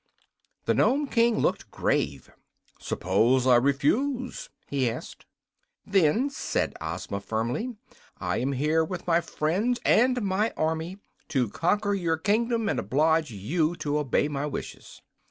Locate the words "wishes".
14.47-15.03